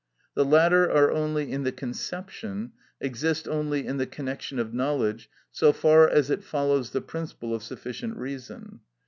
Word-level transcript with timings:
The 0.33 0.43
latter 0.43 0.89
are 0.91 1.11
only 1.11 1.51
in 1.51 1.61
the 1.61 1.71
conception, 1.71 2.71
exist 2.99 3.47
only 3.47 3.85
in 3.85 3.97
the 3.97 4.07
connection 4.07 4.57
of 4.57 4.73
knowledge, 4.73 5.29
so 5.51 5.71
far 5.71 6.09
as 6.09 6.31
it 6.31 6.43
follows 6.43 6.89
the 6.89 7.01
principle 7.01 7.53
of 7.53 7.61
sufficient 7.61 8.17
reason. 8.17 8.79